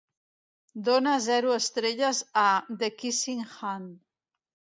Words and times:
Dóna 0.87 1.13
zero 1.27 1.49
estrelles 1.61 2.23
a 2.45 2.47
The 2.81 2.89
Kissing 3.03 3.45
Hand. 3.53 3.95